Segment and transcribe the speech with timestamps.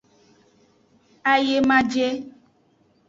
[1.31, 2.07] Ayemaje.